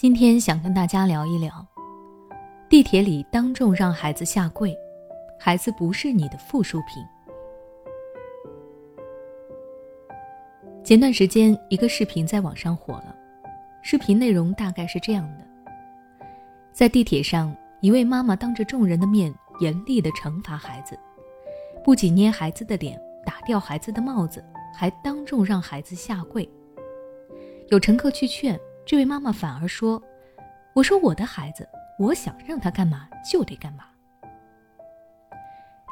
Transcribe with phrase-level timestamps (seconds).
[0.00, 1.52] 今天想跟大家聊一聊，
[2.70, 4.74] 地铁里当众让孩子下跪，
[5.38, 7.04] 孩子不是你的附属品。
[10.82, 13.14] 前段时间，一个视频在网上火了，
[13.82, 15.46] 视频内容大概是这样的：
[16.72, 19.30] 在地铁上，一位妈妈当着众人的面
[19.60, 20.98] 严厉的惩罚孩子，
[21.84, 24.42] 不仅捏孩子的脸，打掉孩子的帽子，
[24.74, 26.48] 还当众让孩子下跪。
[27.68, 28.58] 有乘客去劝。
[28.86, 30.02] 这位妈妈反而说
[30.74, 33.84] ：“我说我的孩子，我想让他干嘛就得干嘛。”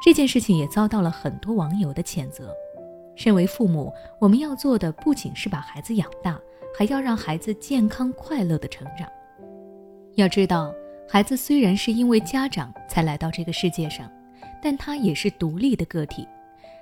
[0.03, 2.53] 这件事情也遭到了很多网友的谴责。
[3.15, 6.39] 身为父母，我们要做的不仅是把孩子养大，
[6.77, 9.07] 还要让孩子健康快乐的成长。
[10.15, 10.73] 要知道，
[11.07, 14.09] 孩子虽然是因为家长才来到这个世界上，
[14.61, 16.25] 但他也是独立的个体，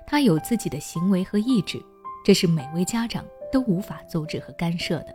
[0.06, 1.80] 他有自己的行为和意志，
[2.24, 5.14] 这是每位家长都无法阻止和干涉的。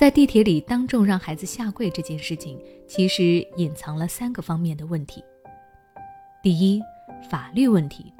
[0.00, 5.22] 在地铁里当众让孩子下跪这件事情，其实隐藏了三个方面的问题。
[6.42, 6.80] 第一，
[7.28, 8.10] 法律问题。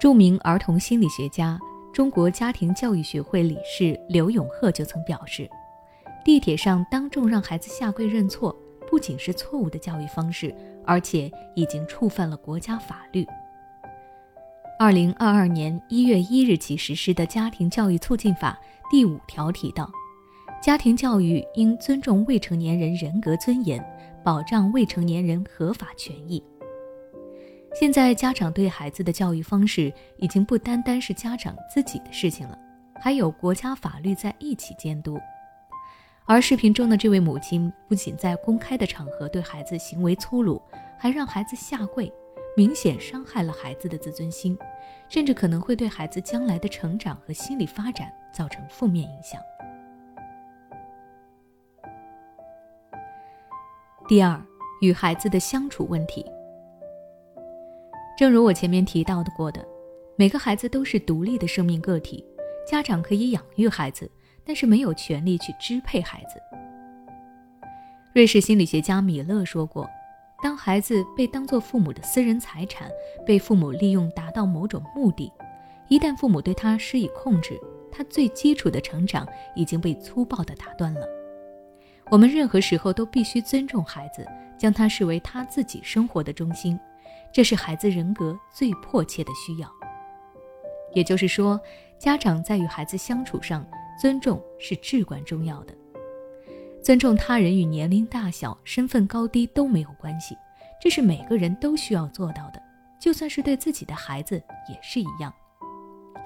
[0.00, 1.56] 著名儿童心理学家、
[1.94, 5.48] 中国家庭教育学会理事刘永鹤就曾表示，
[6.24, 8.52] 地铁上当众让孩子下跪认错，
[8.88, 10.52] 不仅是错误的教育方式，
[10.84, 13.24] 而且已经触犯了国家法律。
[14.76, 18.58] 二零二二年一月一日起实施的《家庭教育促进法》
[18.90, 19.88] 第五条提到。
[20.60, 23.82] 家庭教育应尊重未成年人人格尊严，
[24.22, 26.42] 保障未成年人合法权益。
[27.74, 32.58] 现在家长对孩子的教育方式已经不单单是家长自己的事情了，
[33.00, 35.18] 还有国家法律在一起监督。
[36.26, 40.60] 而视频中的这位母亲不仅在公开的场合对孩子行为粗鲁，
[40.98, 42.12] 还让孩子下跪，
[42.54, 44.58] 明显伤害了孩子的自尊心，
[45.08, 49.40] 甚至可能会对孩子将来的成长和心理发展造成负面影响。
[54.10, 54.44] 第二，
[54.80, 56.26] 与孩子的相处问题。
[58.18, 59.64] 正如我前面提到的过的，
[60.16, 62.26] 每个孩子都是独立的生命个体，
[62.66, 64.10] 家长可以养育孩子，
[64.44, 66.40] 但是没有权利去支配孩子。
[68.12, 69.88] 瑞士心理学家米勒说过，
[70.42, 72.90] 当孩子被当作父母的私人财产，
[73.24, 75.32] 被父母利用达到某种目的，
[75.86, 77.56] 一旦父母对他施以控制，
[77.92, 81.06] 他最基础的成长已经被粗暴地打断了。
[82.10, 84.26] 我们任何时候都必须尊重孩子，
[84.58, 86.78] 将他视为他自己生活的中心，
[87.32, 89.70] 这是孩子人格最迫切的需要。
[90.92, 91.58] 也就是说，
[91.98, 93.64] 家长在与孩子相处上，
[94.00, 95.74] 尊重是至关重要的。
[96.82, 100.36] 尊重他人与年龄大小、身份高低都没有关系，
[100.80, 102.60] 这是每个人都需要做到的，
[102.98, 105.32] 就算是对自己的孩子也是一样。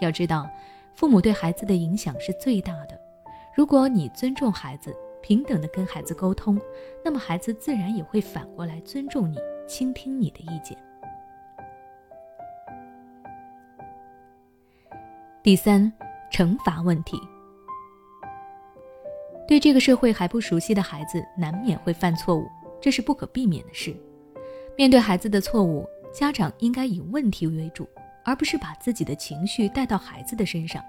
[0.00, 0.48] 要知道，
[0.94, 2.98] 父母对孩子的影响是最大的。
[3.54, 6.60] 如果你尊重孩子，平等的跟孩子沟通，
[7.02, 10.76] 那么孩子自然也会反过来尊重你，倾听你的意见。
[15.42, 15.90] 第三，
[16.30, 17.18] 惩罚问题。
[19.48, 22.46] 对这个社会还不熟悉的孩子，难免会犯错误，
[22.78, 23.96] 这是不可避免的事。
[24.76, 27.88] 面对孩子的错误，家长应该以问题为主，
[28.26, 30.84] 而不是把自己的情绪带到孩子的身上。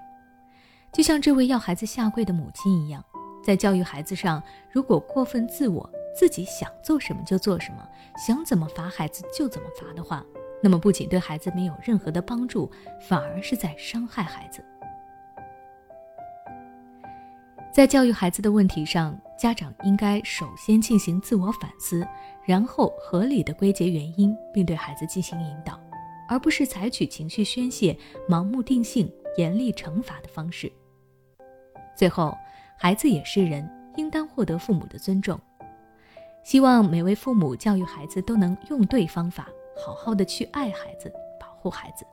[0.92, 3.02] 就像这位要孩子下跪的母亲一样。
[3.46, 4.42] 在教育孩子上，
[4.72, 7.88] 如果过分自我，自己想做什么就做什么，
[8.26, 10.26] 想怎么罚孩子就怎么罚的话，
[10.60, 12.68] 那么不仅对孩子没有任何的帮助，
[13.00, 14.64] 反而是在伤害孩子。
[17.72, 22.04] 在教育孩子的问题上，家长应该首先进行自我反思，
[22.44, 25.78] 然后合理的归结原因，并对孩子进行引导，
[26.28, 27.96] 而不是采取情绪宣泄、
[28.28, 30.72] 盲目定性、严厉惩罚的方式。
[31.96, 32.36] 最后。
[32.78, 35.40] 孩子也是人，应当获得父母的尊重。
[36.44, 39.48] 希望每位父母教育孩子都能用对方法，
[39.84, 42.06] 好好的去爱孩子，保护孩子。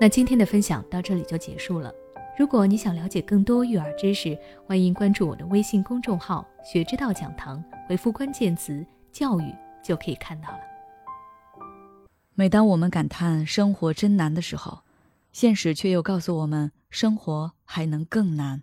[0.00, 1.92] 那今天的分享到这里就结束了。
[2.38, 9.52] 如果你想了解更多育儿知识，欢迎关注我的微信公众号“学之道讲堂”，回复关键词“教育”
[9.82, 10.60] 就可以看到了。
[12.34, 14.82] 每当我们感叹生活真难的时候，
[15.32, 18.62] 现实却又告诉我们，生活还能更难。